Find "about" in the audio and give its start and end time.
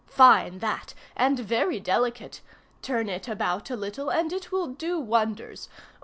3.27-3.69